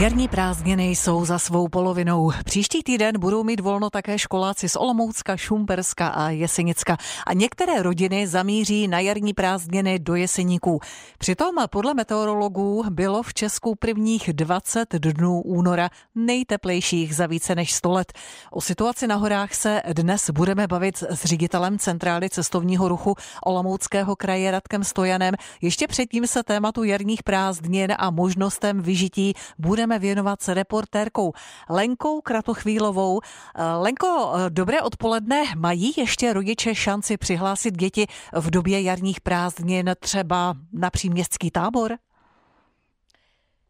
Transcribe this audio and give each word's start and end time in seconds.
Jarní 0.00 0.28
prázdniny 0.28 0.88
jsou 0.88 1.24
za 1.24 1.38
svou 1.38 1.68
polovinou. 1.68 2.32
Příští 2.44 2.82
týden 2.82 3.20
budou 3.20 3.44
mít 3.44 3.60
volno 3.60 3.90
také 3.90 4.18
školáci 4.18 4.68
z 4.68 4.76
Olomoucka, 4.76 5.36
Šumperska 5.36 6.08
a 6.08 6.30
Jesenicka. 6.30 6.96
A 7.26 7.32
některé 7.32 7.82
rodiny 7.82 8.26
zamíří 8.26 8.88
na 8.88 9.00
jarní 9.00 9.34
prázdniny 9.34 9.98
do 9.98 10.14
Jeseníků. 10.14 10.80
Přitom 11.18 11.54
podle 11.70 11.94
meteorologů 11.94 12.84
bylo 12.90 13.22
v 13.22 13.34
Česku 13.34 13.74
prvních 13.74 14.32
20 14.32 14.94
dnů 14.94 15.40
února 15.40 15.90
nejteplejších 16.14 17.14
za 17.14 17.26
více 17.26 17.54
než 17.54 17.72
100 17.72 17.92
let. 17.92 18.12
O 18.50 18.60
situaci 18.60 19.06
na 19.06 19.14
horách 19.16 19.54
se 19.54 19.82
dnes 19.92 20.30
budeme 20.30 20.66
bavit 20.66 20.96
s 20.96 21.24
ředitelem 21.24 21.78
Centrály 21.78 22.30
cestovního 22.30 22.88
ruchu 22.88 23.14
Olomouckého 23.44 24.16
kraje 24.16 24.50
Radkem 24.50 24.84
Stojanem. 24.84 25.34
Ještě 25.60 25.86
předtím 25.86 26.26
se 26.26 26.42
tématu 26.42 26.84
jarních 26.84 27.22
prázdnin 27.22 27.94
a 27.98 28.10
možnostem 28.10 28.82
vyžití 28.82 29.34
budeme 29.58 29.87
budeme 29.88 29.98
věnovat 29.98 30.42
s 30.42 30.48
reportérkou 30.48 31.32
Lenkou 31.68 32.20
Kratochvílovou. 32.20 33.20
Eh, 33.54 33.62
Lenko, 33.64 34.32
eh, 34.36 34.50
dobré 34.50 34.82
odpoledne. 34.82 35.44
Mají 35.56 35.92
ještě 35.96 36.32
rodiče 36.32 36.74
šanci 36.74 37.16
přihlásit 37.16 37.76
děti 37.76 38.06
v 38.32 38.50
době 38.50 38.80
jarních 38.80 39.20
prázdnin 39.20 39.90
třeba 40.00 40.54
na 40.72 40.90
příměstský 40.90 41.50
tábor? 41.50 41.96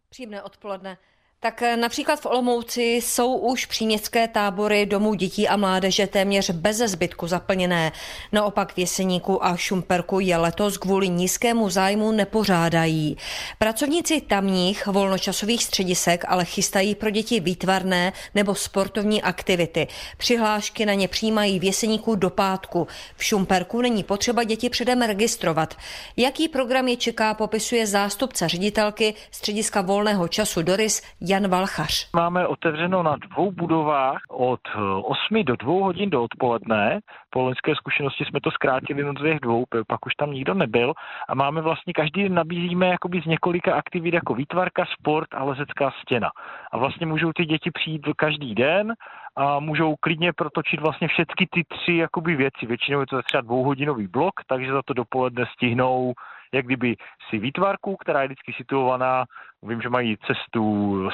Příjemné 0.08 0.42
odpoledne. 0.42 0.98
Tak 1.40 1.62
eh, 1.62 1.76
například 1.76 2.20
v 2.20 2.26
Olomouci 2.26 2.82
jsou 2.82 3.36
už 3.36 3.66
příměstské 3.66 4.28
tábory 4.28 4.86
domů 4.86 5.14
dětí 5.14 5.48
a 5.48 5.56
mládeže 5.56 6.06
téměř 6.06 6.50
bez 6.50 6.76
zbytku 6.76 7.26
zaplněné. 7.26 7.92
Naopak 8.32 8.74
v 8.74 8.78
Jeseníku 8.78 9.44
a 9.44 9.56
Šumperku 9.56 10.20
je 10.20 10.36
letos 10.36 10.78
kvůli 10.78 11.08
nízkému 11.08 11.70
zájmu 11.70 12.12
nepořádají. 12.12 13.16
Pracovníci 13.58 14.20
tamních 14.20 14.86
volnočasových 14.86 15.64
středisek 15.64 16.24
ale 16.28 16.44
chystají 16.44 16.94
pro 16.94 17.10
děti 17.10 17.40
výtvarné 17.40 18.12
nebo 18.34 18.54
sportovní 18.54 19.22
aktivity. 19.22 19.86
Přihlášky 20.16 20.86
na 20.86 20.94
ně 20.94 21.08
přijímají 21.08 21.58
v 21.58 21.64
Jeseníku 21.64 22.14
do 22.14 22.30
pátku. 22.30 22.86
V 23.16 23.24
Šumperku 23.24 23.80
není 23.80 24.04
potřeba 24.04 24.44
děti 24.44 24.70
předem 24.70 25.02
registrovat. 25.02 25.74
Jaký 26.16 26.48
program 26.48 26.88
je 26.88 26.96
čeká, 26.96 27.34
popisuje 27.34 27.86
zástupce 27.86 28.48
ředitelky 28.48 29.14
střediska 29.30 29.80
volného 29.80 30.28
času 30.28 30.62
Doris 30.62 31.02
Jan 31.28 31.48
Valchař. 31.48 32.10
Máme 32.16 32.46
otevřeno 32.46 33.02
na 33.02 33.16
dvou 33.16 33.52
budovách 33.52 34.18
od 34.28 34.60
8 35.02 35.44
do 35.44 35.56
2 35.56 35.72
hodin 35.72 36.10
do 36.10 36.22
odpoledne. 36.22 37.00
Po 37.30 37.42
loňské 37.42 37.74
zkušenosti 37.74 38.24
jsme 38.24 38.40
to 38.40 38.50
zkrátili 38.50 39.02
do 39.02 39.12
dvě 39.12 39.38
dvou, 39.42 39.64
pak 39.86 40.06
už 40.06 40.14
tam 40.14 40.32
nikdo 40.32 40.54
nebyl. 40.54 40.92
A 41.28 41.34
máme 41.34 41.60
vlastně, 41.60 41.92
každý 41.92 42.22
den 42.22 42.34
nabízíme 42.34 42.86
jakoby 42.86 43.20
z 43.22 43.26
několika 43.26 43.74
aktivit 43.74 44.14
jako 44.14 44.34
výtvarka, 44.34 44.84
sport 44.98 45.28
a 45.34 45.44
lezecká 45.44 45.92
stěna. 46.02 46.30
A 46.72 46.78
vlastně 46.78 47.06
můžou 47.06 47.32
ty 47.32 47.44
děti 47.44 47.70
přijít 47.70 48.02
každý 48.16 48.54
den 48.54 48.94
a 49.36 49.60
můžou 49.60 49.96
klidně 50.00 50.32
protočit 50.32 50.80
vlastně 50.80 51.08
všechny 51.08 51.46
ty 51.50 51.64
tři 51.64 51.96
jakoby 51.96 52.36
věci. 52.36 52.66
Většinou 52.66 53.00
je 53.00 53.06
to 53.06 53.22
třeba 53.22 53.40
dvouhodinový 53.40 54.06
blok, 54.06 54.34
takže 54.46 54.72
za 54.72 54.82
to 54.82 54.94
dopoledne 54.94 55.44
stihnou 55.54 56.12
jak 56.52 56.66
kdyby 56.66 56.96
si 57.30 57.38
výtvarku, 57.38 57.96
která 57.96 58.22
je 58.22 58.28
vždycky 58.28 58.52
situovaná, 58.56 59.24
vím, 59.62 59.80
že 59.80 59.88
mají 59.88 60.16
cestu 60.26 60.62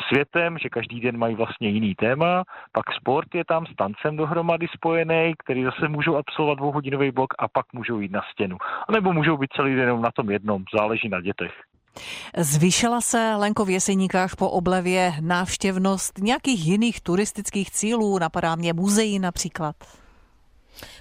světem, 0.09 0.59
že 0.59 0.69
každý 0.69 1.01
den 1.01 1.19
mají 1.19 1.35
vlastně 1.35 1.69
jiný 1.69 1.95
téma, 1.95 2.43
pak 2.73 2.85
sport 3.01 3.35
je 3.35 3.45
tam 3.45 3.67
s 3.67 3.77
tancem 3.77 4.17
dohromady 4.17 4.67
spojený, 4.75 5.35
který 5.39 5.65
zase 5.65 5.89
můžou 5.89 6.17
absolvovat 6.17 6.59
dvouhodinový 6.59 7.11
blok 7.11 7.35
a 7.39 7.49
pak 7.49 7.67
můžou 7.73 8.01
jít 8.01 8.13
na 8.13 8.21
stěnu. 8.33 8.57
A 8.89 8.93
nebo 8.93 9.13
můžou 9.13 9.37
být 9.37 9.53
celý 9.57 9.75
den 9.75 10.01
na 10.01 10.11
tom 10.15 10.31
jednom, 10.31 10.65
záleží 10.79 11.09
na 11.09 11.21
dětech. 11.21 11.53
Zvýšila 12.37 13.01
se 13.01 13.35
Lenko 13.37 13.65
v 13.65 13.71
Jeseníkách 13.71 14.37
po 14.37 14.51
oblevě 14.51 15.13
návštěvnost 15.21 16.19
nějakých 16.19 16.67
jiných 16.67 17.01
turistických 17.01 17.71
cílů, 17.71 18.19
napadá 18.19 18.55
mě 18.57 18.73
muzeí 18.73 19.19
například? 19.19 19.77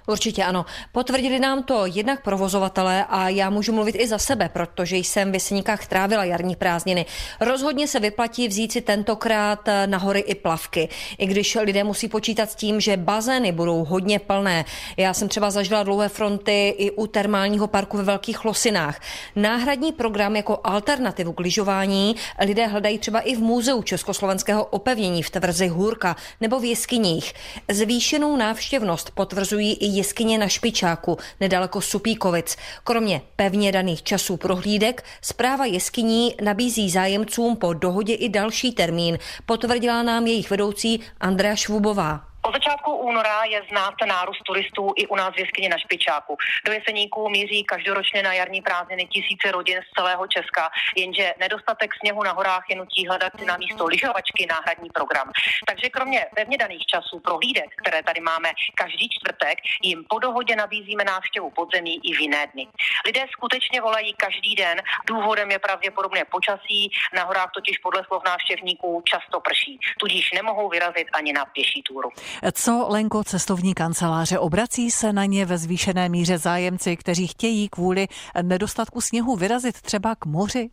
Určitě 0.08 0.44
ano. 0.44 0.66
Potvrdili 0.92 1.40
nám 1.40 1.64
to 1.64 1.86
jednak 1.86 2.24
provozovatelé 2.24 3.06
a 3.10 3.30
já 3.30 3.50
můžu 3.50 3.74
mluvit 3.74 3.96
i 4.00 4.08
za 4.08 4.18
sebe, 4.18 4.50
protože 4.50 4.98
jsem 4.98 5.32
v 5.32 5.34
Jeseníkách 5.34 5.88
trávila 5.88 6.24
jarní 6.24 6.56
prázdniny. 6.56 7.06
Rozhodně 7.40 7.88
se 7.88 8.00
vyplatí 8.00 8.48
vzít 8.48 8.72
si 8.72 8.82
tentokrát 8.82 9.70
na 9.86 9.98
hory 9.98 10.20
i 10.20 10.36
plavky, 10.36 10.90
i 11.18 11.26
když 11.26 11.56
lidé 11.56 11.84
musí 11.84 12.08
počítat 12.08 12.52
s 12.52 12.56
tím, 12.56 12.80
že 12.80 12.98
bazény 12.98 13.52
budou 13.52 13.84
hodně 13.84 14.20
plné. 14.20 14.66
Já 14.98 15.14
jsem 15.14 15.28
třeba 15.28 15.52
zažila 15.52 15.84
dlouhé 15.84 16.10
fronty 16.10 16.76
i 16.78 16.92
u 16.92 17.08
termálního 17.08 17.68
parku 17.68 17.98
ve 17.98 18.04
Velkých 18.04 18.46
Losinách. 18.46 19.00
Náhradní 19.36 19.92
program 19.92 20.36
jako 20.36 20.60
alternativu 20.64 21.34
k 21.34 21.40
lyžování 21.40 22.16
lidé 22.40 22.68
hledají 22.68 22.98
třeba 22.98 23.20
i 23.20 23.36
v 23.36 23.40
muzeu 23.40 23.82
československého 23.84 24.66
opevnění 24.66 25.24
v 25.24 25.30
tvrzi 25.30 25.68
Hůrka 25.68 26.16
nebo 26.42 26.60
v 26.60 26.66
jeskyních. 26.66 27.34
Zvýšenou 27.72 28.36
návštěvnost 28.36 29.12
potvrzují 29.12 29.74
i 29.74 29.93
jeskyně 29.98 30.38
na 30.38 30.48
Špičáku, 30.48 31.18
nedaleko 31.40 31.82
Supíkovic. 31.82 32.56
Kromě 32.84 33.22
pevně 33.36 33.72
daných 33.72 34.04
časů 34.04 34.38
prohlídek, 34.38 35.04
zpráva 35.22 35.66
jeskyní 35.66 36.36
nabízí 36.44 36.90
zájemcům 36.90 37.56
po 37.56 37.74
dohodě 37.74 38.14
i 38.14 38.30
další 38.30 38.72
termín, 38.72 39.18
potvrdila 39.46 40.04
nám 40.04 40.28
jejich 40.28 40.50
vedoucí 40.50 41.00
Andrea 41.20 41.56
Švubová. 41.56 42.33
Od 42.46 42.54
začátku 42.54 42.92
února 42.96 43.44
je 43.44 43.62
znát 43.70 43.94
nárůst 44.06 44.44
turistů 44.46 44.94
i 44.96 45.08
u 45.08 45.16
nás 45.16 45.34
v 45.36 45.40
jeskyni 45.40 45.70
na 45.70 45.78
Špičáku. 45.78 46.38
Do 46.66 46.72
Jeseníků 46.72 47.30
míří 47.30 47.64
každoročně 47.64 48.24
na 48.24 48.34
jarní 48.34 48.62
prázdniny 48.62 49.06
tisíce 49.06 49.52
rodin 49.52 49.80
z 49.82 49.94
celého 49.98 50.28
Česka, 50.28 50.70
jenže 50.96 51.34
nedostatek 51.40 51.92
sněhu 52.00 52.24
na 52.24 52.32
horách 52.32 52.64
je 52.70 52.76
nutí 52.76 53.08
hledat 53.08 53.34
na 53.46 53.58
místo 53.58 53.86
lyžovačky 53.86 54.46
náhradní 54.50 54.90
program. 54.90 55.32
Takže 55.68 55.90
kromě 55.90 56.26
pevně 56.36 56.58
daných 56.58 56.86
časů 56.86 57.20
prohlídek, 57.20 57.70
které 57.82 58.04
tady 58.04 58.22
máme 58.22 58.50
každý 58.76 59.10
čtvrtek, 59.10 59.58
jim 59.84 60.06
po 60.10 60.20
dohodě 60.20 60.56
nabízíme 60.56 61.04
návštěvu 61.04 61.50
podzemí 61.50 61.96
i 62.10 62.14
v 62.14 62.20
jiné 62.20 62.48
dny. 62.48 62.68
Lidé 63.06 63.26
skutečně 63.32 63.82
volají 63.82 64.14
každý 64.14 64.56
den. 64.56 64.82
Důvodem 65.06 65.52
je 65.52 65.60
pravděpodobně 65.60 66.26
počasí. 66.26 66.92
Na 67.14 67.24
horách 67.24 67.52
totiž 67.54 67.78
podle 67.78 68.04
slov 68.08 68.24
návštěvníků 68.26 69.02
často 69.06 69.40
prší, 69.40 69.80
tudíž 70.00 70.32
nemohou 70.32 70.70
vyrazit 70.70 71.08
ani 71.14 71.34
na 71.34 71.46
pěší 71.46 71.84
túru. 71.84 72.10
Co 72.52 72.88
Lenko 72.90 73.24
cestovní 73.24 73.74
kanceláře? 73.74 74.40
Obrací 74.40 74.92
se 74.92 75.14
na 75.14 75.26
ně 75.26 75.46
ve 75.46 75.58
zvýšené 75.58 76.10
míře 76.10 76.38
zájemci, 76.38 76.98
kteří 76.98 77.28
chtějí 77.28 77.70
kvůli 77.70 78.08
nedostatku 78.42 79.02
sněhu 79.02 79.36
vyrazit 79.36 79.82
třeba 79.82 80.16
k 80.16 80.26
moři? 80.26 80.70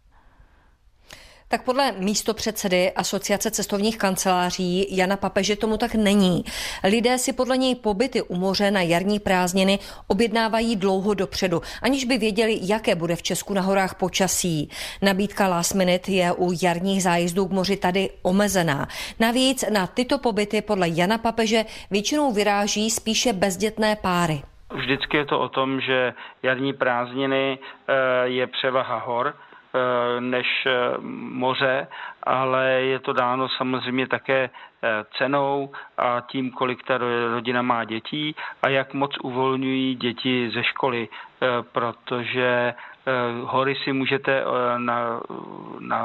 Tak 1.52 1.64
podle 1.64 1.92
místopředsedy 1.92 2.92
Asociace 2.92 3.50
cestovních 3.50 3.98
kanceláří 3.98 4.96
Jana 4.96 5.16
Papeže 5.16 5.56
tomu 5.56 5.76
tak 5.76 5.94
není. 5.94 6.44
Lidé 6.84 7.18
si 7.18 7.32
podle 7.32 7.56
něj 7.56 7.74
pobyty 7.74 8.22
u 8.22 8.36
moře 8.36 8.70
na 8.70 8.80
jarní 8.82 9.20
prázdniny 9.20 9.78
objednávají 10.06 10.76
dlouho 10.76 11.14
dopředu, 11.14 11.60
aniž 11.82 12.04
by 12.04 12.18
věděli, 12.18 12.58
jaké 12.62 12.94
bude 12.94 13.16
v 13.16 13.22
Česku 13.22 13.54
na 13.54 13.62
horách 13.62 13.94
počasí. 13.94 14.70
Nabídka 15.02 15.48
last 15.48 15.74
minute 15.74 16.12
je 16.12 16.32
u 16.32 16.52
jarních 16.62 17.02
zájezdů 17.02 17.46
k 17.46 17.52
moři 17.52 17.76
tady 17.76 18.10
omezená. 18.22 18.86
Navíc 19.20 19.64
na 19.70 19.86
tyto 19.86 20.18
pobyty 20.18 20.62
podle 20.62 20.88
Jana 20.88 21.18
Papeže 21.18 21.64
většinou 21.90 22.32
vyráží 22.32 22.90
spíše 22.90 23.32
bezdětné 23.32 23.96
páry. 23.96 24.42
Vždycky 24.74 25.16
je 25.16 25.24
to 25.24 25.40
o 25.40 25.48
tom, 25.48 25.80
že 25.80 26.12
jarní 26.42 26.72
prázdniny 26.72 27.58
eh, 27.58 27.94
je 28.28 28.46
převaha 28.46 28.98
hor, 28.98 29.34
než 30.20 30.66
eh, 30.66 30.70
moře, 31.31 31.86
ale 32.22 32.70
je 32.70 32.98
to 32.98 33.12
dáno 33.12 33.48
samozřejmě 33.48 34.06
také 34.08 34.50
eh, 34.82 35.04
cenou 35.19 35.72
a 35.98 36.20
tím, 36.20 36.50
kolik 36.50 36.82
ta 36.82 36.98
rodina 37.34 37.62
má 37.62 37.84
dětí 37.84 38.34
a 38.62 38.69
jak 38.69 38.94
moc 38.94 39.19
uvolňují 39.22 39.94
děti 39.94 40.50
ze 40.54 40.64
školy, 40.64 41.09
protože 41.72 42.75
hory 43.44 43.76
si 43.84 43.93
můžete 43.93 44.44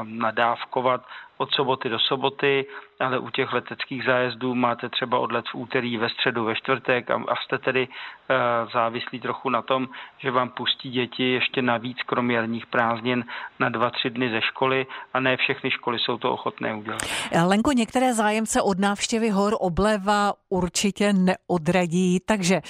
nadávkovat 0.04 1.00
od 1.38 1.50
soboty 1.52 1.88
do 1.88 1.98
soboty, 1.98 2.66
ale 3.00 3.18
u 3.18 3.30
těch 3.30 3.52
leteckých 3.52 4.04
zájezdů 4.04 4.54
máte 4.54 4.88
třeba 4.88 5.18
odlet 5.18 5.44
v 5.52 5.54
úterý, 5.54 5.96
ve 5.96 6.08
středu, 6.08 6.44
ve 6.44 6.54
čtvrtek 6.54 7.10
a, 7.10 7.14
a 7.14 7.36
jste 7.36 7.58
tedy 7.58 7.88
uh, 7.88 8.72
závislí 8.72 9.20
trochu 9.20 9.50
na 9.50 9.62
tom, 9.62 9.88
že 10.18 10.30
vám 10.30 10.48
pustí 10.48 10.90
děti 10.90 11.32
ještě 11.32 11.62
navíc 11.62 11.98
kromě 12.06 12.36
jarních 12.36 12.66
prázdnin 12.66 13.24
na 13.58 13.68
dva, 13.68 13.90
tři 13.90 14.10
dny 14.10 14.30
ze 14.30 14.42
školy 14.42 14.86
a 15.14 15.20
ne 15.20 15.36
všechny 15.36 15.70
školy 15.70 15.98
jsou 15.98 16.18
to 16.18 16.32
ochotné 16.32 16.74
udělat. 16.74 17.02
Lenko, 17.46 17.72
některé 17.72 18.14
zájemce 18.14 18.62
od 18.62 18.78
návštěvy 18.78 19.30
hor 19.30 19.56
obleva 19.60 20.32
určitě 20.48 21.12
neodradí, 21.12 22.20
takže 22.26 22.60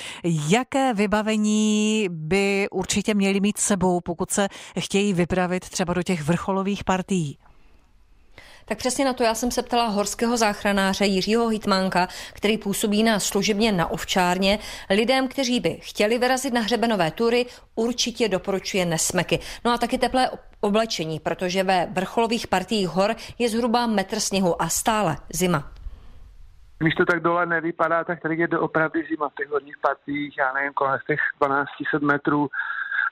jaké 0.49 0.95
vybavení 0.95 2.09
by 2.11 2.67
určitě 2.71 3.15
měli 3.15 3.41
mít 3.41 3.59
sebou, 3.59 4.01
pokud 4.01 4.31
se 4.31 4.49
chtějí 4.81 5.13
vypravit 5.13 5.69
třeba 5.69 5.95
do 5.95 6.03
těch 6.03 6.23
vrcholových 6.23 6.85
partií? 6.85 7.39
Tak 8.69 8.79
přesně 8.79 9.05
na 9.05 9.13
to 9.13 9.23
já 9.23 9.35
jsem 9.35 9.51
se 9.51 9.63
ptala 9.63 9.87
horského 9.87 10.37
záchranáře 10.37 11.07
Jiřího 11.07 11.49
Hitmánka, 11.49 12.09
který 12.33 12.59
působí 12.59 13.03
na 13.03 13.21
služebně 13.21 13.73
na 13.73 13.91
ovčárně. 13.91 14.59
Lidem, 14.91 15.29
kteří 15.29 15.61
by 15.61 15.79
chtěli 15.83 16.19
vyrazit 16.19 16.55
na 16.55 16.61
hřebenové 16.61 17.11
tury, 17.11 17.47
určitě 17.75 18.29
doporučuje 18.29 18.85
nesmeky. 18.85 19.39
No 19.65 19.73
a 19.73 19.79
taky 19.79 19.99
teplé 19.99 20.31
oblečení, 20.61 21.21
protože 21.21 21.63
ve 21.63 21.89
vrcholových 21.93 22.47
partiích 22.47 22.89
hor 22.89 23.17
je 23.39 23.49
zhruba 23.49 23.87
metr 23.87 24.21
sněhu 24.21 24.63
a 24.63 24.69
stále 24.69 25.17
zima. 25.33 25.76
Když 26.79 26.95
to 26.95 27.05
tak 27.05 27.21
dole 27.23 27.47
nevypadá, 27.47 28.05
tak 28.05 28.21
tady 28.21 28.37
je 28.37 28.49
opravdu 28.49 29.01
zima 29.09 29.29
v 29.29 29.35
těch 29.35 29.49
horních 29.49 29.79
partiích, 29.79 30.39
já 30.39 30.53
nevím, 30.53 30.73
kolem 30.73 30.99
těch 31.07 31.21
1200 31.21 32.07
metrů 32.07 32.49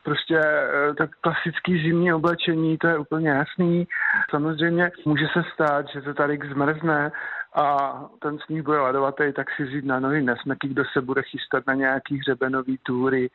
prostě 0.05 0.38
eh, 0.38 0.94
tak 0.94 1.11
klasický 1.20 1.82
zimní 1.82 2.12
oblečení, 2.12 2.78
to 2.78 2.87
je 2.87 2.99
úplně 2.99 3.28
jasný. 3.28 3.88
Samozřejmě 4.31 4.90
může 5.05 5.26
se 5.32 5.43
stát, 5.55 5.87
že 5.88 6.00
to 6.00 6.14
tady 6.14 6.38
zmrzne 6.52 7.12
a 7.55 7.94
ten 8.22 8.38
sníh 8.38 8.62
bude 8.62 8.78
ledovatý, 8.78 9.32
tak 9.32 9.46
si 9.56 9.64
vzít 9.64 9.84
na 9.84 10.00
nohy 10.00 10.22
nesmeky, 10.22 10.69
kdo 10.69 10.84
se 10.93 11.00
bude 11.00 11.22
chystat 11.22 11.67
na 11.67 11.75
nějaký 11.75 12.19
hřebenový 12.19 12.78
túry, 12.82 13.31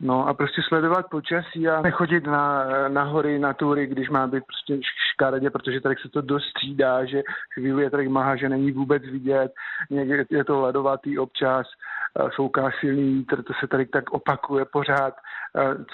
No 0.00 0.28
a 0.28 0.34
prostě 0.34 0.62
sledovat 0.68 1.06
počasí 1.10 1.68
a 1.68 1.80
nechodit 1.80 2.26
na, 2.26 2.64
na 2.88 3.02
hory, 3.02 3.38
na 3.38 3.52
tury, 3.52 3.86
když 3.86 4.10
má 4.10 4.26
být 4.26 4.42
prostě 4.46 4.80
škaredě, 5.12 5.50
protože 5.50 5.80
tady 5.80 5.94
se 6.02 6.08
to 6.08 6.20
dost 6.20 6.44
střídá, 6.44 7.04
že 7.04 7.22
chvíli 7.54 7.82
je 7.82 7.90
tady 7.90 8.08
maha, 8.08 8.36
že 8.36 8.48
není 8.48 8.72
vůbec 8.72 9.02
vidět, 9.02 9.52
někdy 9.90 10.24
je 10.30 10.44
to 10.44 10.60
ledovatý 10.60 11.18
občas, 11.18 11.66
fouká 12.36 12.70
silný 12.80 13.14
vítr, 13.14 13.42
to 13.42 13.52
se 13.60 13.66
tady 13.66 13.86
tak 13.86 14.10
opakuje 14.10 14.64
pořád 14.64 15.14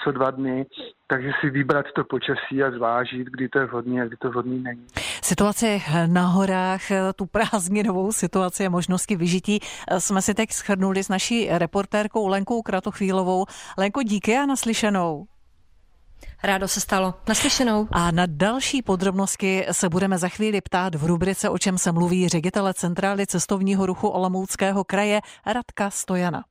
co 0.03 0.11
dva 0.11 0.31
dny, 0.31 0.65
takže 1.07 1.29
si 1.41 1.49
vybrat 1.49 1.85
to 1.95 2.03
počasí 2.03 2.63
a 2.63 2.71
zvážit, 2.71 3.27
kdy 3.27 3.49
to 3.49 3.59
je 3.59 3.65
vhodný 3.65 4.01
a 4.01 4.05
kdy 4.05 4.15
to 4.17 4.29
vhodný 4.29 4.63
není. 4.63 4.85
Situaci 5.23 5.83
na 6.07 6.27
horách, 6.27 6.81
tu 7.15 7.25
prázdninovou 7.25 8.11
situaci 8.11 8.65
a 8.65 8.69
možnosti 8.69 9.15
vyžití 9.15 9.59
jsme 9.97 10.21
si 10.21 10.33
teď 10.33 10.51
schrnuli 10.51 11.03
s 11.03 11.09
naší 11.09 11.47
reportérkou 11.51 12.27
Lenkou 12.27 12.61
Kratochvílovou. 12.61 13.45
Lenko, 13.77 14.03
díky 14.03 14.37
a 14.37 14.45
naslyšenou. 14.45 15.25
Rádo 16.43 16.67
se 16.67 16.81
stalo. 16.81 17.13
Naslyšenou. 17.27 17.87
A 17.91 18.11
na 18.11 18.23
další 18.27 18.81
podrobnosti 18.81 19.65
se 19.71 19.89
budeme 19.89 20.17
za 20.17 20.29
chvíli 20.29 20.61
ptát 20.61 20.95
v 20.95 21.05
rubrice, 21.05 21.49
o 21.49 21.57
čem 21.57 21.77
se 21.77 21.91
mluví 21.91 22.27
ředitele 22.27 22.73
Centrály 22.73 23.27
cestovního 23.27 23.85
ruchu 23.85 24.07
Olomouckého 24.07 24.83
kraje 24.83 25.21
Radka 25.45 25.89
Stojana. 25.89 26.43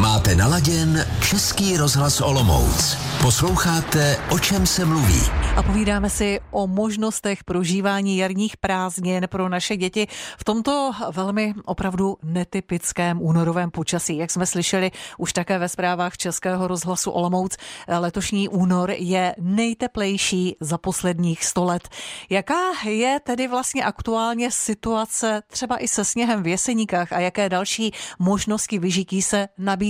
Máte 0.00 0.34
naladěn 0.34 1.06
Český 1.28 1.76
rozhlas 1.76 2.20
Olomouc. 2.20 2.96
Posloucháte, 3.22 4.16
o 4.30 4.38
čem 4.38 4.66
se 4.66 4.84
mluví. 4.84 5.20
A 5.56 5.62
povídáme 5.62 6.10
si 6.10 6.40
o 6.50 6.66
možnostech 6.66 7.44
prožívání 7.44 8.16
jarních 8.16 8.56
prázdnin 8.56 9.26
pro 9.28 9.48
naše 9.48 9.76
děti 9.76 10.06
v 10.38 10.44
tomto 10.44 10.92
velmi 11.12 11.54
opravdu 11.64 12.16
netypickém 12.22 13.22
únorovém 13.22 13.70
počasí. 13.70 14.16
Jak 14.16 14.30
jsme 14.30 14.46
slyšeli 14.46 14.90
už 15.18 15.32
také 15.32 15.58
ve 15.58 15.68
zprávách 15.68 16.16
Českého 16.16 16.68
rozhlasu 16.68 17.10
Olomouc, 17.10 17.56
letošní 17.98 18.48
únor 18.48 18.90
je 18.90 19.34
nejteplejší 19.40 20.56
za 20.60 20.78
posledních 20.78 21.44
100 21.44 21.64
let. 21.64 21.88
Jaká 22.30 22.88
je 22.88 23.20
tedy 23.24 23.48
vlastně 23.48 23.84
aktuálně 23.84 24.50
situace 24.50 25.42
třeba 25.50 25.78
i 25.78 25.88
se 25.88 26.04
sněhem 26.04 26.42
v 26.42 26.46
Jeseníkách 26.46 27.12
a 27.12 27.20
jaké 27.20 27.48
další 27.48 27.92
možnosti 28.18 28.78
vyžití 28.78 29.22
se 29.22 29.48
nabízí? 29.58 29.85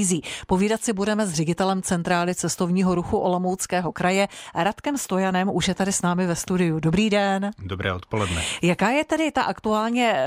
Povídat 0.46 0.84
si 0.84 0.92
budeme 0.92 1.26
s 1.26 1.32
ředitelem 1.32 1.82
Centrály 1.82 2.34
cestovního 2.34 2.94
ruchu 2.94 3.18
Olomouckého 3.18 3.92
kraje 3.92 4.28
Radkem 4.54 4.98
Stojanem 4.98 5.50
už 5.52 5.68
je 5.68 5.74
tady 5.74 5.92
s 5.92 6.02
námi 6.02 6.26
ve 6.26 6.36
studiu. 6.36 6.80
Dobrý 6.80 7.10
den. 7.10 7.50
Dobré 7.58 7.92
odpoledne. 7.92 8.42
Jaká 8.62 8.90
je 8.90 9.04
tedy 9.04 9.30
ta 9.32 9.42
aktuálně, 9.42 10.26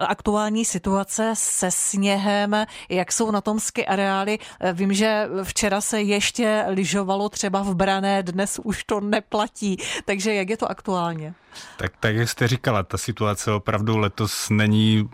aktuální 0.00 0.64
situace 0.64 1.32
se 1.34 1.70
sněhem? 1.70 2.66
Jak 2.88 3.12
jsou 3.12 3.30
na 3.30 3.40
tom 3.40 3.60
ski 3.60 3.86
areály? 3.86 4.38
Vím, 4.72 4.92
že 4.92 5.28
včera 5.42 5.80
se 5.80 6.02
ještě 6.02 6.64
lyžovalo 6.68 7.28
třeba 7.28 7.62
v 7.62 7.74
Brané, 7.74 8.22
dnes 8.22 8.60
už 8.64 8.84
to 8.84 9.00
neplatí. 9.00 9.76
Takže 10.04 10.34
jak 10.34 10.50
je 10.50 10.56
to 10.56 10.70
aktuálně? 10.70 11.34
Tak, 11.76 11.92
tak 12.00 12.14
jak 12.14 12.28
jste 12.28 12.48
říkala, 12.48 12.82
ta 12.82 12.98
situace 12.98 13.52
opravdu 13.52 13.98
letos 13.98 14.50
není 14.50 15.08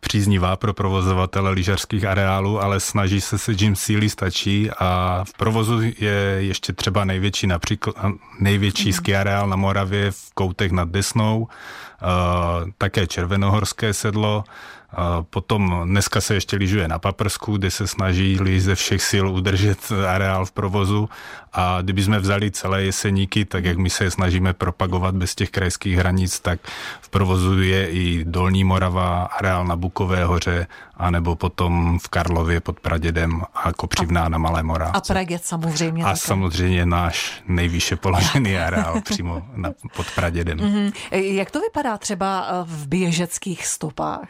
příznivá 0.00 0.56
pro 0.56 0.74
provozovatele 0.74 1.50
lyžařských 1.50 2.04
areálů, 2.04 2.62
ale 2.62 2.80
snaží 2.80 3.20
se 3.20 3.38
se, 3.38 3.52
jim 3.52 3.76
síly 3.76 4.08
stačí 4.08 4.70
a 4.78 5.20
v 5.24 5.32
provozu 5.32 5.80
je 5.98 6.36
ještě 6.38 6.72
třeba 6.72 7.04
největší, 7.04 7.46
například 7.46 7.96
největší 8.40 8.88
mm. 8.88 8.92
ski 8.92 9.16
areál 9.16 9.48
na 9.48 9.56
Moravě 9.56 10.10
v 10.10 10.30
Koutech 10.34 10.72
nad 10.72 10.88
Desnou, 10.88 11.40
uh, 11.42 11.48
také 12.78 13.06
Červenohorské 13.06 13.94
sedlo, 13.94 14.44
Potom 15.30 15.82
dneska 15.84 16.20
se 16.20 16.34
ještě 16.34 16.56
lyžuje 16.56 16.88
na 16.88 16.98
Paprsku, 16.98 17.56
kde 17.56 17.70
se 17.70 17.86
snaží 17.86 18.38
ze 18.58 18.74
všech 18.74 19.02
sil 19.10 19.26
udržet 19.28 19.78
areál 20.08 20.46
v 20.46 20.52
provozu 20.52 21.08
a 21.52 21.82
kdyby 21.82 22.02
jsme 22.02 22.18
vzali 22.18 22.50
celé 22.50 22.82
jeseníky, 22.82 23.44
tak 23.44 23.64
jak 23.64 23.78
my 23.78 23.90
se 23.90 24.04
je 24.04 24.10
snažíme 24.10 24.52
propagovat 24.52 25.14
bez 25.14 25.34
těch 25.34 25.50
krajských 25.50 25.96
hranic, 25.96 26.40
tak 26.40 26.60
v 27.00 27.08
provozu 27.08 27.62
je 27.62 27.90
i 27.90 28.24
Dolní 28.24 28.64
Morava, 28.64 29.24
areál 29.24 29.64
na 29.64 29.76
Bukové 29.76 30.24
hoře, 30.24 30.66
anebo 30.96 31.36
potom 31.36 31.98
v 31.98 32.08
Karlově 32.08 32.60
pod 32.60 32.80
Pradědem 32.80 33.42
a 33.54 33.72
Kopřivná 33.72 34.28
na 34.28 34.38
Malé 34.38 34.62
Morávce. 34.62 35.12
A 35.12 35.14
Praděd 35.14 35.44
samozřejmě. 35.44 36.04
A 36.04 36.06
také. 36.06 36.16
samozřejmě 36.16 36.86
náš 36.86 37.42
nejvýše 37.46 37.96
položený 37.96 38.58
areál 38.58 39.00
přímo 39.00 39.42
na, 39.54 39.70
pod 39.96 40.06
Pradědem. 40.14 40.58
Mm-hmm. 40.58 40.92
Jak 41.12 41.50
to 41.50 41.60
vypadá 41.60 41.98
třeba 41.98 42.46
v 42.64 42.86
běžeckých 42.86 43.66
stopách? 43.66 44.28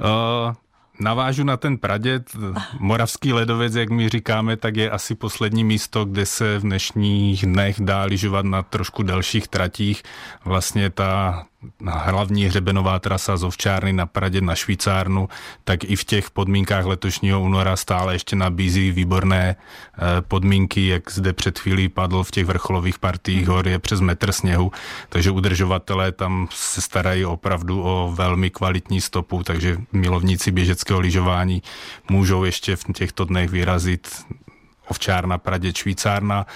Uh, 0.00 0.54
navážu 1.00 1.44
na 1.44 1.56
ten 1.56 1.78
praděd. 1.78 2.36
Moravský 2.78 3.32
ledovec, 3.32 3.74
jak 3.74 3.90
my 3.90 4.08
říkáme, 4.08 4.56
tak 4.56 4.76
je 4.76 4.90
asi 4.90 5.14
poslední 5.14 5.64
místo, 5.64 6.04
kde 6.04 6.26
se 6.26 6.58
v 6.58 6.62
dnešních 6.62 7.46
dnech 7.46 7.80
dá 7.80 8.04
lyžovat 8.04 8.44
na 8.44 8.62
trošku 8.62 9.02
delších 9.02 9.48
tratích. 9.48 10.02
Vlastně 10.44 10.90
ta 10.90 11.44
hlavní 11.86 12.44
hřebenová 12.44 12.98
trasa 12.98 13.36
z 13.36 13.44
Ovčárny 13.44 13.92
na 13.92 14.06
Pradě 14.06 14.40
na 14.40 14.54
Švýcárnu, 14.54 15.28
tak 15.64 15.84
i 15.84 15.96
v 15.96 16.04
těch 16.04 16.30
podmínkách 16.30 16.84
letošního 16.84 17.42
února 17.42 17.76
stále 17.76 18.14
ještě 18.14 18.36
nabízí 18.36 18.90
výborné 18.90 19.56
eh, 19.56 20.00
podmínky, 20.20 20.86
jak 20.86 21.10
zde 21.10 21.32
před 21.32 21.58
chvílí 21.58 21.88
padl 21.88 22.22
v 22.22 22.30
těch 22.30 22.46
vrcholových 22.46 22.98
partiích 22.98 23.48
hor 23.48 23.68
je 23.68 23.78
přes 23.78 24.00
metr 24.00 24.32
sněhu, 24.32 24.72
takže 25.08 25.30
udržovatelé 25.30 26.12
tam 26.12 26.48
se 26.50 26.80
starají 26.80 27.24
opravdu 27.24 27.82
o 27.82 28.12
velmi 28.14 28.50
kvalitní 28.50 29.00
stopu, 29.00 29.42
takže 29.42 29.76
milovníci 29.92 30.50
běžeckého 30.50 31.00
lyžování 31.00 31.62
můžou 32.10 32.44
ještě 32.44 32.76
v 32.76 32.84
těchto 32.84 33.24
dnech 33.24 33.50
vyrazit 33.50 34.08
Ovčárna, 34.88 35.38
Pradě, 35.38 35.72
Švýcárna. 35.76 36.46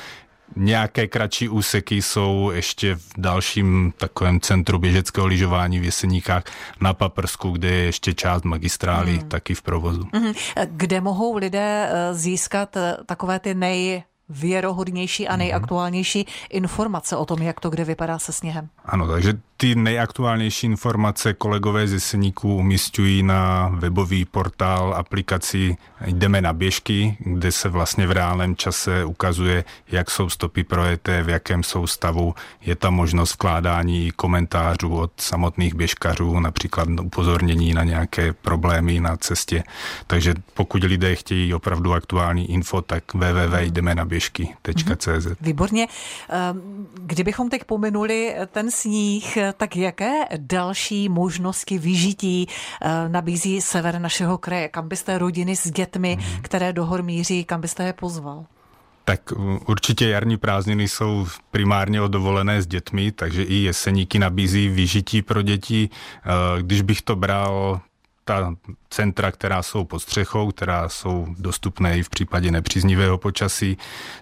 Nějaké 0.57 1.07
kratší 1.07 1.49
úseky 1.49 2.03
jsou 2.03 2.51
ještě 2.55 2.95
v 2.95 3.09
dalším 3.17 3.93
takovém 3.97 4.41
centru 4.41 4.79
běžeckého 4.79 5.27
lyžování 5.27 5.81
v 5.81 5.85
Jeseníkách 5.85 6.43
na 6.81 6.95
Paprsku, 6.95 7.51
kde 7.51 7.69
je 7.69 7.85
ještě 7.85 8.15
část 8.15 8.45
magistrály 8.45 9.17
hmm. 9.17 9.29
taky 9.29 9.55
v 9.55 9.63
provozu. 9.63 10.09
Hmm. 10.13 10.33
Kde 10.71 11.01
mohou 11.01 11.37
lidé 11.37 11.89
eh, 11.91 12.15
získat 12.15 12.77
eh, 12.77 12.97
takové 13.07 13.39
ty 13.39 13.55
nej 13.55 14.03
věrohodnější 14.31 15.29
a 15.29 15.33
mhm. 15.33 15.39
nejaktuálnější 15.39 16.27
informace 16.51 17.17
o 17.17 17.25
tom, 17.25 17.43
jak 17.43 17.61
to 17.61 17.71
kde 17.71 17.85
vypadá 17.85 18.19
se 18.19 18.33
sněhem. 18.33 18.69
Ano, 18.85 19.09
takže 19.09 19.39
ty 19.61 19.75
nejaktuálnější 19.75 20.67
informace 20.67 21.35
kolegové 21.35 21.87
ze 21.87 22.01
Seníku 22.01 22.57
umístují 22.57 23.23
na 23.23 23.69
webový 23.69 24.25
portál 24.25 24.95
aplikaci 24.95 25.77
Jdeme 26.07 26.41
na 26.41 26.53
běžky, 26.53 27.17
kde 27.21 27.53
se 27.53 27.69
vlastně 27.69 28.07
v 28.07 28.13
reálném 28.13 28.57
čase 28.57 29.05
ukazuje, 29.05 29.65
jak 29.89 30.11
jsou 30.11 30.29
stopy 30.29 30.65
projeté, 30.65 31.23
v 31.23 31.29
jakém 31.29 31.63
jsou 31.63 31.87
stavu. 31.87 32.35
Je 32.61 32.77
tam 32.77 32.95
možnost 32.95 33.35
vkládání 33.35 34.11
komentářů 34.17 34.97
od 34.97 35.13
samotných 35.17 35.75
běžkařů, 35.75 36.41
například 36.41 36.89
upozornění 37.01 37.75
na 37.75 37.85
nějaké 37.85 38.33
problémy 38.33 39.01
na 39.01 39.17
cestě. 39.17 39.63
Takže 40.07 40.35
pokud 40.55 40.85
lidé 40.85 41.15
chtějí 41.17 41.55
opravdu 41.55 41.93
aktuální 41.93 42.51
info, 42.51 42.83
tak 42.83 43.15
www 43.15 43.83
na 43.95 44.05
běžky.cz. 44.05 45.27
Výborně. 45.41 45.87
Ehm, 46.29 46.87
kdybychom 47.01 47.51
teď 47.51 47.65
pominuli 47.65 48.35
ten 48.53 48.71
sníh, 48.71 49.39
tak 49.53 49.77
jaké 49.77 50.13
další 50.37 51.09
možnosti 51.09 51.79
vyžití 51.79 52.47
eh, 52.49 53.09
nabízí 53.09 53.61
sever 53.61 54.01
našeho 54.01 54.39
kraje? 54.39 54.69
Kam 54.69 54.89
byste 54.89 55.19
rodiny 55.19 55.57
s 55.57 55.71
dětmi, 55.71 56.19
hmm. 56.21 56.43
které 56.43 56.73
do 56.73 56.87
hor 56.87 57.03
míří, 57.03 57.45
kam 57.45 57.61
byste 57.61 57.85
je 57.85 57.93
pozval? 57.93 58.45
Tak 59.05 59.33
určitě 59.67 60.09
jarní 60.09 60.37
prázdniny 60.37 60.89
jsou 60.89 61.27
primárně 61.51 62.03
o 62.03 62.09
dovolené 62.09 62.63
s 62.63 62.67
dětmi, 62.67 63.13
takže 63.13 63.43
i 63.43 63.55
jeseníky 63.55 64.19
nabízí 64.19 64.69
vyžití 64.69 65.23
pro 65.23 65.43
děti. 65.43 65.89
Eh, 65.91 66.63
když 66.63 66.83
bych 66.83 67.03
to 67.03 67.17
bral 67.17 67.81
ta 68.31 68.55
centra, 68.91 69.33
která 69.33 69.63
jsou 69.63 69.85
pod 69.85 69.99
střechou, 69.99 70.51
která 70.51 70.89
jsou 70.89 71.27
dostupné 71.39 71.99
i 71.99 72.03
v 72.03 72.09
případě 72.09 72.51
nepříznivého 72.51 73.19
počasí, 73.19 73.79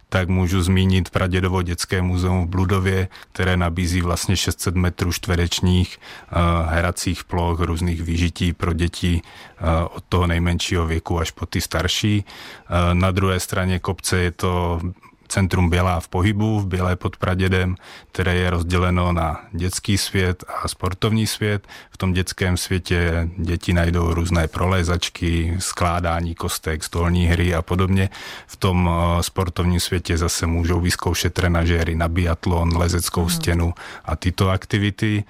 tak 0.08 0.28
můžu 0.28 0.62
zmínit 0.62 1.10
Pradědovo 1.10 1.62
dětské 1.62 2.02
muzeum 2.02 2.46
v 2.46 2.50
Bludově, 2.50 3.08
které 3.32 3.56
nabízí 3.56 4.00
vlastně 4.00 4.36
600 4.36 4.74
metrů 4.74 5.12
čtverečních 5.12 5.98
uh, 5.98 6.72
hracích 6.72 7.24
ploch, 7.24 7.60
různých 7.60 8.02
výžití 8.02 8.52
pro 8.52 8.72
děti 8.72 9.20
uh, 9.22 9.68
od 9.96 10.04
toho 10.08 10.26
nejmenšího 10.26 10.86
věku 10.86 11.20
až 11.20 11.30
po 11.30 11.46
ty 11.46 11.60
starší. 11.60 12.24
Uh, 12.24 12.94
na 12.94 13.10
druhé 13.10 13.40
straně 13.40 13.78
kopce 13.78 14.18
je 14.18 14.30
to 14.30 14.80
Centrum 15.28 15.70
Bělá 15.70 16.00
v 16.00 16.08
pohybu 16.08 16.60
v 16.60 16.66
Bělé 16.66 16.96
pod 16.96 17.16
Pradědem, 17.16 17.76
které 18.12 18.34
je 18.34 18.50
rozděleno 18.50 19.12
na 19.12 19.40
dětský 19.52 19.98
svět 19.98 20.44
a 20.62 20.68
sportovní 20.68 21.26
svět. 21.26 21.66
V 21.90 21.96
tom 21.96 22.12
dětském 22.12 22.56
světě 22.56 23.28
děti 23.36 23.72
najdou 23.72 24.14
různé 24.14 24.48
prolézačky, 24.48 25.56
skládání 25.58 26.34
kostek, 26.34 26.84
stolní 26.84 27.26
hry 27.26 27.54
a 27.54 27.62
podobně. 27.62 28.10
V 28.46 28.56
tom 28.56 28.90
eh, 28.90 29.22
sportovním 29.22 29.80
světě 29.80 30.18
zase 30.18 30.46
můžou 30.46 30.80
vyzkoušet 30.80 31.34
trenažéry 31.34 31.94
na 31.94 32.08
biatlon, 32.08 32.76
lezeckou 32.76 33.20
hmm. 33.20 33.30
stěnu 33.30 33.74
a 34.04 34.16
tyto 34.16 34.50
aktivity. 34.50 35.24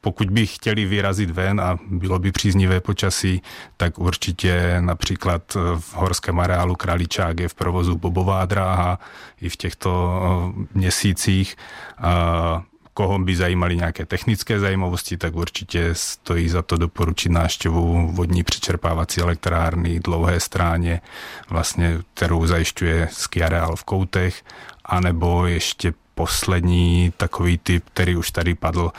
Pokud 0.00 0.30
by 0.30 0.46
chtěli 0.46 0.84
vyrazit 0.84 1.30
ven 1.30 1.60
a 1.60 1.78
bylo 1.90 2.18
by 2.18 2.32
příznivé 2.32 2.80
počasí, 2.80 3.42
tak 3.76 3.98
určitě 3.98 4.76
například 4.80 5.56
v 5.78 5.94
horském 5.94 6.40
areálu 6.40 6.74
Kraličák 6.74 7.40
je 7.40 7.48
v 7.48 7.54
provozu 7.54 7.98
bobová 7.98 8.44
dráha 8.44 8.98
i 9.40 9.48
v 9.48 9.56
těchto 9.56 10.20
měsících. 10.74 11.56
Koho 12.94 13.18
by 13.18 13.36
zajímaly 13.36 13.76
nějaké 13.76 14.06
technické 14.06 14.60
zajímavosti, 14.60 15.16
tak 15.16 15.36
určitě 15.36 15.90
stojí 15.92 16.48
za 16.48 16.62
to 16.62 16.76
doporučit 16.76 17.28
návštěvu 17.28 18.12
vodní 18.12 18.42
přečerpávací 18.42 19.20
elektrárny 19.20 20.00
Dlouhé 20.00 20.40
stráně, 20.40 21.00
vlastně, 21.50 21.98
kterou 22.14 22.46
zajišťuje 22.46 23.08
ski 23.12 23.42
areál 23.42 23.76
v 23.76 23.84
Koutech, 23.84 24.44
anebo 24.84 25.46
ještě 25.46 25.92
poslední 26.22 27.12
takový 27.16 27.58
typ, 27.58 27.84
který 27.94 28.16
už 28.16 28.30
tady 28.30 28.54
padl, 28.54 28.80
uh, 28.80 28.92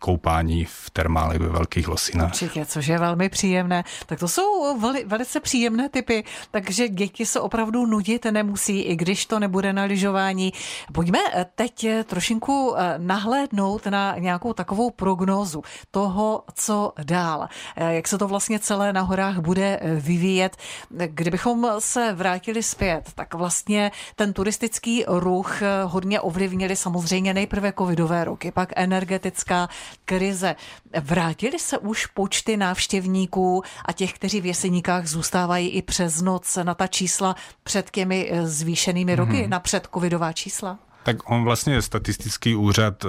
koupání 0.00 0.64
v 0.64 0.90
termále 0.92 1.38
ve 1.38 1.48
Velkých 1.48 1.88
Losinách. 1.88 2.28
Určitě, 2.28 2.66
což 2.66 2.86
je 2.86 2.98
velmi 2.98 3.28
příjemné. 3.28 3.84
Tak 4.06 4.18
to 4.18 4.28
jsou 4.28 4.78
veli, 4.80 5.04
velice 5.04 5.40
příjemné 5.40 5.88
typy, 5.88 6.24
takže 6.50 6.88
děti 6.88 7.26
se 7.26 7.40
opravdu 7.40 7.86
nudit 7.86 8.24
nemusí, 8.24 8.80
i 8.80 8.96
když 8.96 9.26
to 9.26 9.38
nebude 9.38 9.72
na 9.72 9.84
lyžování. 9.84 10.52
Pojďme 10.92 11.18
eh, 11.32 11.46
teď 11.54 11.84
eh, 11.84 12.04
trošinku 12.04 12.74
nahlédnout 12.98 13.86
na 13.86 14.14
nějakou 14.18 14.52
takovou 14.52 14.90
prognózu 14.90 15.62
toho, 15.90 16.44
co 16.54 16.92
dál. 17.04 17.48
Jak 17.76 18.08
se 18.08 18.18
to 18.18 18.28
vlastně 18.28 18.58
celé 18.58 18.92
na 18.92 19.00
horách 19.00 19.38
bude 19.38 19.80
vyvíjet. 20.00 20.56
Kdybychom 20.90 21.66
se 21.78 22.12
vrátili 22.12 22.62
zpět, 22.62 23.02
tak 23.14 23.34
vlastně 23.34 23.92
ten 24.16 24.32
turistický 24.32 25.04
ruch 25.08 25.62
hodně 25.84 26.09
ovlivnili 26.18 26.76
samozřejmě 26.76 27.34
nejprve 27.34 27.72
covidové 27.78 28.24
roky, 28.24 28.50
pak 28.50 28.72
energetická 28.76 29.68
krize. 30.04 30.56
Vrátili 31.00 31.58
se 31.58 31.78
už 31.78 32.06
počty 32.06 32.56
návštěvníků 32.56 33.62
a 33.84 33.92
těch, 33.92 34.12
kteří 34.12 34.40
v 34.40 34.46
Jeseníkách 34.46 35.06
zůstávají 35.06 35.68
i 35.68 35.82
přes 35.82 36.22
noc 36.22 36.58
na 36.62 36.74
ta 36.74 36.86
čísla 36.86 37.36
před 37.62 37.90
těmi 37.90 38.30
eh, 38.32 38.46
zvýšenými 38.46 39.14
roky, 39.14 39.32
mm-hmm. 39.32 39.48
na 39.48 39.60
předcovidová 39.60 40.32
čísla? 40.32 40.78
Tak 41.02 41.30
on 41.30 41.44
vlastně 41.44 41.82
statistický 41.82 42.54
úřad 42.54 43.04
eh, 43.04 43.08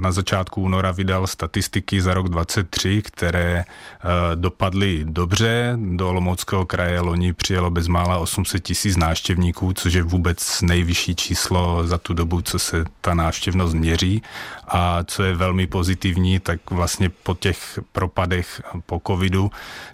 na 0.00 0.12
začátku 0.12 0.62
února 0.62 0.92
vydal 0.92 1.26
statistiky 1.26 2.00
za 2.00 2.14
rok 2.14 2.28
23, 2.28 3.02
které 3.02 3.64
eh, 3.64 4.04
dopadly 4.34 5.04
dobře. 5.04 5.78
Do 5.80 6.08
Olomouckého 6.08 6.66
kraje 6.66 7.00
loni 7.00 7.32
přijelo 7.32 7.70
bezmála 7.70 8.18
800 8.18 8.62
tisíc 8.62 8.96
návštěvníků, 8.96 9.72
což 9.72 9.94
je 9.94 10.02
vůbec 10.02 10.62
nejvyšší 10.62 11.14
číslo 11.14 11.86
za 11.86 11.98
tu 11.98 12.14
dobu, 12.14 12.42
co 12.42 12.58
se 12.58 12.84
ta 13.00 13.14
návštěvnost 13.14 13.74
měří. 13.74 14.22
A 14.68 15.04
co 15.04 15.22
je 15.22 15.34
velmi 15.34 15.66
pozitivní, 15.66 16.40
tak 16.40 16.70
vlastně 16.70 17.08
po 17.08 17.34
těch 17.34 17.78
propadech 17.92 18.62
po 18.86 19.02
covidu, 19.06 19.50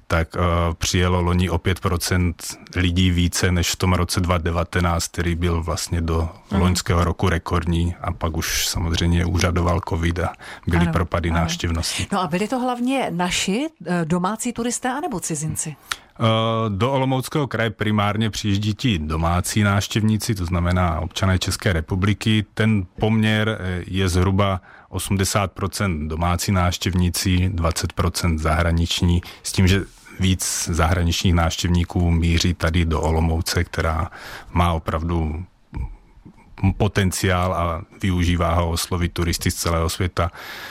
tak 0.06 0.28
uh, 0.34 0.42
přijelo 0.74 1.20
loni 1.20 1.50
o 1.50 1.58
5% 1.58 2.34
lidí 2.76 3.10
více 3.10 3.52
než 3.52 3.70
v 3.70 3.76
tom 3.76 3.92
roce 3.92 4.20
2019, 4.20 5.08
který 5.08 5.34
byl 5.34 5.62
vlastně 5.62 6.00
do 6.00 6.28
mm. 6.50 6.60
loňského 6.60 7.04
roku 7.04 7.28
rekordní 7.32 7.94
a 8.00 8.12
pak 8.12 8.36
už 8.36 8.66
samozřejmě 8.66 9.24
úřadoval 9.24 9.80
covid 9.88 10.18
a 10.18 10.32
byly 10.66 10.82
ano, 10.82 10.92
propady 10.92 11.30
ano. 11.30 11.38
návštěvnosti. 11.38 12.06
No 12.12 12.20
a 12.20 12.26
byli 12.26 12.48
to 12.48 12.58
hlavně 12.58 13.06
naši 13.10 13.68
eh, 13.86 14.04
domácí 14.04 14.52
turisté 14.52 14.88
anebo 14.88 15.20
cizinci? 15.20 15.76
Eh, 15.76 16.24
do 16.68 16.92
Olomouckého 16.92 17.46
kraje 17.46 17.70
primárně 17.70 18.30
přijíždí 18.30 18.74
ti 18.74 18.98
domácí 18.98 19.62
návštěvníci, 19.62 20.34
to 20.34 20.44
znamená 20.44 21.00
občané 21.00 21.38
České 21.38 21.72
republiky. 21.72 22.44
Ten 22.54 22.86
poměr 23.00 23.58
je 23.86 24.08
zhruba 24.08 24.60
80% 24.90 26.08
domácí 26.08 26.52
návštěvníci, 26.52 27.50
20% 27.54 28.38
zahraniční, 28.38 29.22
s 29.42 29.52
tím, 29.52 29.66
že 29.66 29.84
víc 30.20 30.68
zahraničních 30.72 31.34
návštěvníků 31.34 32.10
míří 32.10 32.54
tady 32.54 32.84
do 32.84 33.00
Olomouce, 33.00 33.64
která 33.64 34.10
má 34.52 34.72
opravdu 34.72 35.44
potenciál 36.76 37.54
a 37.54 37.82
využívá 38.02 38.54
ho 38.54 38.70
oslovit 38.70 39.12
turisty 39.12 39.50
z 39.50 39.54
celého 39.54 39.88
světa. 39.88 40.30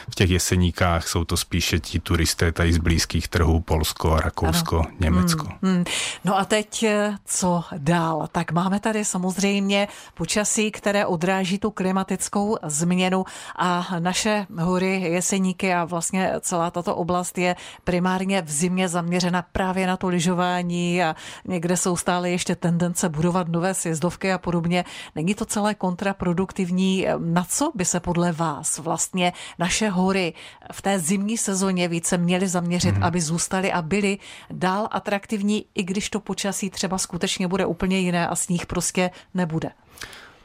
V 0.09 0.15
těch 0.15 0.29
jeseníkách 0.29 1.07
jsou 1.07 1.23
to 1.23 1.37
spíše 1.37 1.79
ti 1.79 1.99
turisté 1.99 2.51
tady 2.51 2.73
z 2.73 2.77
blízkých 2.77 3.27
trhů 3.27 3.59
Polsko, 3.59 4.15
Rakousko, 4.19 4.79
ano. 4.79 4.89
Německo. 4.99 5.47
Hmm, 5.61 5.75
hmm. 5.75 5.85
No 6.25 6.37
a 6.37 6.45
teď 6.45 6.83
eh, 6.83 7.15
co 7.25 7.63
dál? 7.77 8.27
Tak 8.31 8.51
máme 8.51 8.79
tady 8.79 9.05
samozřejmě 9.05 9.87
počasí, 10.13 10.71
které 10.71 11.05
odráží 11.05 11.59
tu 11.59 11.71
klimatickou 11.71 12.57
změnu 12.63 13.25
a 13.55 13.87
naše 13.99 14.45
hory, 14.59 15.01
jeseníky 15.01 15.73
a 15.73 15.85
vlastně 15.85 16.33
celá 16.41 16.71
tato 16.71 16.95
oblast 16.95 17.37
je 17.37 17.55
primárně 17.83 18.41
v 18.41 18.51
zimě 18.51 18.89
zaměřena 18.89 19.41
právě 19.41 19.87
na 19.87 19.97
to 19.97 20.07
lyžování 20.07 21.03
a 21.03 21.15
někde 21.45 21.77
jsou 21.77 21.97
stále 21.97 22.29
ještě 22.29 22.55
tendence 22.55 23.09
budovat 23.09 23.47
nové 23.47 23.73
sjezdovky 23.73 24.31
a 24.31 24.37
podobně. 24.37 24.85
Není 25.15 25.35
to 25.35 25.45
celé 25.45 25.75
kontraproduktivní. 25.81 27.07
Na 27.17 27.43
co 27.49 27.71
by 27.75 27.85
se 27.85 27.99
podle 27.99 28.31
vás 28.31 28.77
vlastně 28.77 29.33
naše 29.59 29.89
hory 29.89 30.33
v 30.71 30.81
té 30.81 30.99
zimní 30.99 31.37
sezóně 31.37 31.87
více 31.87 32.17
měly 32.17 32.47
zaměřit, 32.47 32.95
mm-hmm. 32.95 33.05
aby 33.05 33.21
zůstaly 33.21 33.71
a 33.71 33.81
byly 33.81 34.17
dál 34.51 34.87
atraktivní, 34.91 35.65
i 35.75 35.83
když 35.83 36.09
to 36.09 36.19
počasí 36.19 36.69
třeba 36.69 36.97
skutečně 36.97 37.47
bude 37.47 37.65
úplně 37.65 37.99
jiné 37.99 38.27
a 38.27 38.35
sníh 38.35 38.65
prostě 38.65 39.09
nebude? 39.33 39.69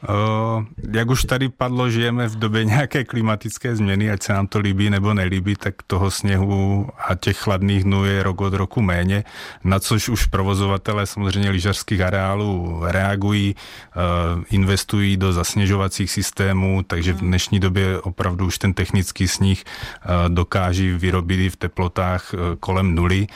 Uh, 0.03 0.65
jak 0.93 1.09
už 1.09 1.23
tady 1.23 1.49
padlo, 1.49 1.89
žijeme 1.89 2.27
v 2.27 2.35
době 2.35 2.65
nějaké 2.65 3.03
klimatické 3.03 3.75
změny, 3.75 4.11
ať 4.11 4.23
se 4.23 4.33
nám 4.33 4.47
to 4.47 4.59
líbí 4.59 4.89
nebo 4.89 5.13
nelíbí, 5.13 5.55
tak 5.55 5.75
toho 5.87 6.11
sněhu 6.11 6.87
a 7.07 7.15
těch 7.15 7.37
chladných 7.37 7.83
dnů 7.83 8.05
je 8.05 8.23
rok 8.23 8.41
od 8.41 8.53
roku 8.53 8.81
méně, 8.81 9.23
na 9.63 9.79
což 9.79 10.09
už 10.09 10.25
provozovatelé 10.25 11.05
samozřejmě 11.05 11.49
lyžařských 11.49 12.01
areálů 12.01 12.79
reagují, 12.83 13.55
uh, 13.55 14.43
investují 14.49 15.17
do 15.17 15.33
zasněžovacích 15.33 16.11
systémů, 16.11 16.83
takže 16.87 17.13
v 17.13 17.19
dnešní 17.19 17.59
době 17.59 17.99
opravdu 18.01 18.45
už 18.45 18.57
ten 18.57 18.73
technický 18.73 19.27
sníh 19.27 19.63
uh, 19.65 20.29
dokáží 20.29 20.91
vyrobit 20.91 21.53
v 21.53 21.55
teplotách 21.55 22.33
kolem 22.59 22.95
nuly. 22.95 23.27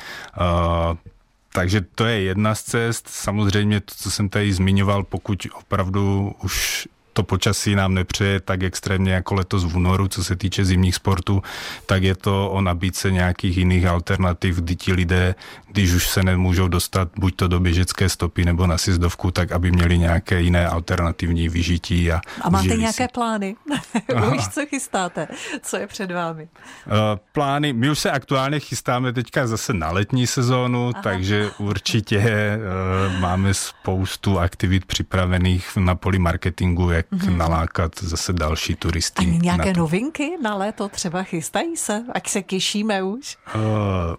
Takže 1.53 1.81
to 1.81 2.05
je 2.05 2.21
jedna 2.21 2.55
z 2.55 2.63
cest. 2.63 3.07
Samozřejmě 3.09 3.81
to, 3.81 3.95
co 3.97 4.11
jsem 4.11 4.29
tady 4.29 4.53
zmiňoval, 4.53 5.03
pokud 5.03 5.47
opravdu 5.53 6.35
už 6.43 6.87
to 7.21 7.25
počasí 7.25 7.75
nám 7.75 7.93
nepřeje 7.93 8.39
tak 8.39 8.63
extrémně 8.63 9.13
jako 9.13 9.35
letos 9.35 9.63
v 9.63 9.77
únoru, 9.77 10.07
co 10.07 10.23
se 10.23 10.35
týče 10.35 10.65
zimních 10.65 10.95
sportů, 10.95 11.41
tak 11.85 12.03
je 12.03 12.15
to 12.15 12.49
o 12.49 12.61
nabídce 12.61 13.11
nějakých 13.11 13.57
jiných 13.57 13.85
alternativ, 13.85 14.55
kdy 14.55 14.75
ti 14.75 14.93
lidé, 14.93 15.35
když 15.71 15.93
už 15.93 16.07
se 16.07 16.23
nemůžou 16.23 16.67
dostat 16.67 17.07
buď 17.19 17.35
to 17.35 17.47
do 17.47 17.59
běžecké 17.59 18.09
stopy 18.09 18.45
nebo 18.45 18.67
na 18.67 18.77
sizdovku, 18.77 19.31
tak 19.31 19.51
aby 19.51 19.71
měli 19.71 19.97
nějaké 19.97 20.41
jiné 20.41 20.67
alternativní 20.67 21.49
vyžití. 21.49 22.11
A, 22.11 22.21
a 22.41 22.49
máte 22.49 22.75
nějaké 22.75 23.03
si. 23.03 23.13
plány? 23.13 23.55
už 24.37 24.47
co 24.47 24.65
chystáte? 24.65 25.27
Co 25.61 25.77
je 25.77 25.87
před 25.87 26.11
vámi? 26.11 26.47
Uh, 26.85 26.93
plány, 27.31 27.73
my 27.73 27.89
už 27.89 27.99
se 27.99 28.11
aktuálně 28.11 28.59
chystáme 28.59 29.13
teďka 29.13 29.47
zase 29.47 29.73
na 29.73 29.91
letní 29.91 30.27
sezónu, 30.27 30.91
Aha. 30.93 31.01
takže 31.01 31.51
určitě 31.57 32.17
uh, 32.17 33.19
máme 33.19 33.53
spoustu 33.53 34.39
aktivit 34.39 34.85
připravených 34.85 35.77
na 35.77 35.95
poli 35.95 36.19
marketingu, 36.19 36.89
jak 36.91 37.10
mm-hmm. 37.13 37.37
nalákat 37.37 37.91
zase 38.01 38.33
další 38.33 38.75
turisty. 38.75 39.25
A 39.25 39.29
nějaké 39.41 39.73
na 39.73 39.79
novinky 39.79 40.31
na 40.41 40.55
léto 40.55 40.89
třeba 40.89 41.23
chystají 41.23 41.77
se, 41.77 42.03
ať 42.13 42.29
se 42.29 42.41
těšíme 42.41 43.03
už? 43.03 43.37
Uh, 43.55 43.61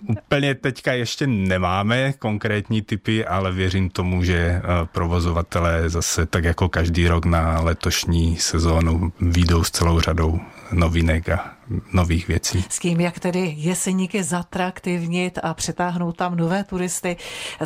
úplně 0.08 0.54
teďka 0.54 0.92
ještě 0.92 1.26
nemáme 1.26 2.12
konkrétní 2.12 2.82
typy, 2.82 3.24
ale 3.24 3.52
věřím 3.52 3.90
tomu, 3.90 4.24
že 4.24 4.62
uh, 4.64 4.86
provozovatelé 4.86 5.88
zase 5.90 6.26
tak 6.26 6.44
jako 6.44 6.68
každý 6.68 7.08
rok 7.08 7.24
na 7.24 7.60
letošní 7.60 8.36
sezónu 8.36 9.12
výjdou 9.20 9.64
s 9.64 9.70
celou 9.70 10.00
řadou 10.00 10.40
novinek 10.72 11.28
a 11.28 11.54
nových 11.92 12.28
věcí. 12.28 12.64
S 12.68 12.78
tím, 12.78 13.00
jak 13.00 13.18
tedy 13.18 13.54
jeseníky 13.56 14.22
zatraktivnit 14.22 15.38
a 15.42 15.54
přitáhnout 15.54 16.16
tam 16.16 16.36
nové 16.36 16.64
turisty. 16.64 17.16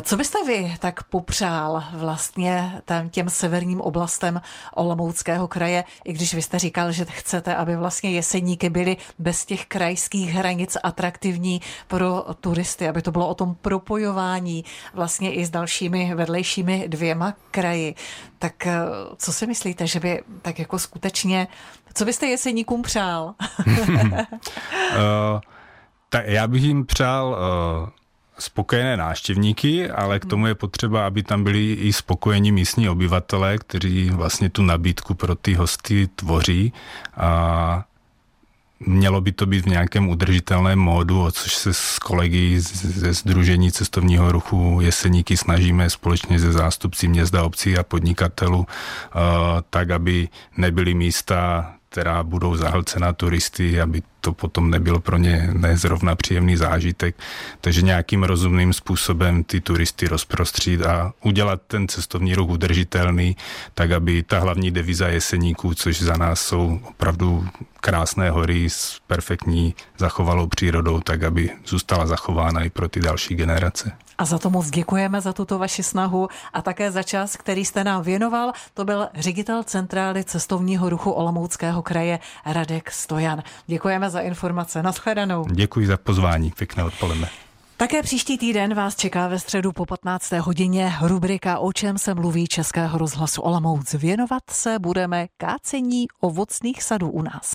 Co 0.01 0.17
byste 0.17 0.37
vy 0.47 0.75
tak 0.79 1.03
popřál 1.03 1.83
vlastně 1.93 2.81
těm 3.11 3.29
severním 3.29 3.81
oblastem 3.81 4.41
Olomouckého 4.75 5.47
kraje, 5.47 5.83
i 6.05 6.13
když 6.13 6.33
vy 6.33 6.41
jste 6.41 6.59
říkal, 6.59 6.91
že 6.91 7.05
chcete, 7.05 7.55
aby 7.55 7.75
vlastně 7.75 8.11
jeseníky 8.11 8.69
byly 8.69 8.97
bez 9.19 9.45
těch 9.45 9.65
krajských 9.65 10.29
hranic 10.29 10.77
atraktivní 10.83 11.61
pro 11.87 12.25
turisty, 12.41 12.87
aby 12.87 13.01
to 13.01 13.11
bylo 13.11 13.27
o 13.27 13.35
tom 13.35 13.55
propojování 13.61 14.65
vlastně 14.93 15.33
i 15.33 15.45
s 15.45 15.49
dalšími 15.49 16.15
vedlejšími 16.15 16.85
dvěma 16.87 17.33
kraji. 17.51 17.95
Tak 18.39 18.67
eh, 18.67 18.77
co 19.17 19.33
si 19.33 19.47
myslíte, 19.47 19.87
že 19.87 19.99
by 19.99 20.23
tak 20.41 20.59
jako 20.59 20.79
skutečně, 20.79 21.47
co 21.93 22.05
byste 22.05 22.25
jeseníkům 22.25 22.81
přál? 22.81 23.33
uh, 24.01 24.17
tak 26.09 26.23
já 26.27 26.47
bych 26.47 26.63
jim 26.63 26.85
přál 26.85 27.37
uh, 27.83 27.89
spokojené 28.39 28.97
návštěvníky, 28.97 29.89
ale 29.89 30.19
k 30.19 30.25
tomu 30.25 30.47
je 30.47 30.55
potřeba, 30.55 31.07
aby 31.07 31.23
tam 31.23 31.43
byli 31.43 31.73
i 31.73 31.93
spokojení 31.93 32.51
místní 32.51 32.89
obyvatelé, 32.89 33.57
kteří 33.57 34.09
vlastně 34.09 34.49
tu 34.49 34.63
nabídku 34.63 35.13
pro 35.13 35.35
ty 35.35 35.53
hosty 35.53 36.07
tvoří. 36.15 36.73
A 37.17 37.83
Mělo 38.79 39.21
by 39.21 39.31
to 39.31 39.45
být 39.45 39.65
v 39.65 39.69
nějakém 39.69 40.09
udržitelném 40.09 40.79
módu, 40.79 41.23
o 41.23 41.31
což 41.31 41.55
se 41.55 41.73
s 41.73 41.99
kolegy 41.99 42.59
ze 42.59 43.13
Združení 43.13 43.71
cestovního 43.71 44.31
ruchu 44.31 44.77
Jeseníky 44.81 45.37
snažíme 45.37 45.89
společně 45.89 46.39
se 46.39 46.51
zástupci 46.51 47.07
měst 47.07 47.35
a 47.35 47.43
obcí 47.43 47.77
a 47.77 47.83
podnikatelů, 47.83 48.65
eh, 48.69 49.19
tak 49.69 49.91
aby 49.91 50.29
nebyly 50.57 50.93
místa 50.93 51.71
která 51.89 52.23
budou 52.23 52.55
zahlcena 52.55 53.13
turisty, 53.13 53.81
aby 53.81 54.01
to 54.27 54.33
potom 54.33 54.69
nebyl 54.69 54.99
pro 54.99 55.17
ně 55.17 55.49
nezrovna 55.53 56.15
příjemný 56.15 56.57
zážitek. 56.57 57.15
Takže 57.61 57.81
nějakým 57.81 58.23
rozumným 58.23 58.73
způsobem 58.73 59.43
ty 59.43 59.61
turisty 59.61 60.07
rozprostřít 60.07 60.81
a 60.81 61.13
udělat 61.23 61.61
ten 61.67 61.87
cestovní 61.87 62.35
ruch 62.35 62.49
udržitelný, 62.49 63.37
tak 63.73 63.91
aby 63.91 64.23
ta 64.23 64.39
hlavní 64.39 64.71
deviza 64.71 65.07
jeseníků, 65.07 65.73
což 65.73 66.01
za 66.01 66.17
nás 66.17 66.41
jsou 66.41 66.79
opravdu 66.83 67.47
krásné 67.81 68.29
hory 68.29 68.69
s 68.69 68.99
perfektní 69.07 69.75
zachovalou 69.97 70.47
přírodou, 70.47 70.99
tak 70.99 71.23
aby 71.23 71.49
zůstala 71.65 72.05
zachována 72.07 72.63
i 72.63 72.69
pro 72.69 72.89
ty 72.89 72.99
další 72.99 73.35
generace. 73.35 73.91
A 74.17 74.25
za 74.25 74.37
to 74.37 74.49
moc 74.49 74.69
děkujeme 74.69 75.21
za 75.21 75.33
tuto 75.33 75.59
vaši 75.59 75.83
snahu 75.83 76.27
a 76.53 76.61
také 76.61 76.91
za 76.91 77.03
čas, 77.03 77.35
který 77.35 77.65
jste 77.65 77.83
nám 77.83 78.03
věnoval. 78.03 78.51
To 78.73 78.85
byl 78.85 79.07
ředitel 79.15 79.63
Centrály 79.63 80.23
cestovního 80.23 80.89
ruchu 80.89 81.11
Olomouckého 81.11 81.81
kraje 81.81 82.19
Radek 82.45 82.91
Stojan. 82.91 83.43
Děkujeme 83.67 84.09
za 84.17 84.21
informace. 84.21 84.83
Naschledanou. 84.83 85.45
Děkuji 85.51 85.87
za 85.87 85.97
pozvání. 85.97 86.51
Pěkné 86.57 86.83
odpoledne. 86.83 87.29
Také 87.77 88.03
příští 88.03 88.37
týden 88.37 88.73
vás 88.73 88.95
čeká 88.95 89.27
ve 89.27 89.39
středu 89.39 89.71
po 89.71 89.85
15. 89.85 90.31
hodině 90.31 90.93
rubrika 91.01 91.59
O 91.59 91.73
čem 91.73 91.97
se 91.97 92.13
mluví 92.13 92.47
Českého 92.47 92.97
rozhlasu 92.97 93.41
Olomouc. 93.41 93.93
Věnovat 93.93 94.43
se 94.51 94.79
budeme 94.79 95.27
kácení 95.37 96.05
ovocných 96.21 96.83
sadů 96.83 97.09
u 97.09 97.21
nás. 97.21 97.45